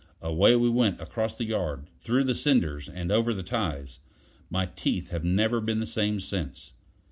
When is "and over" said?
2.89-3.35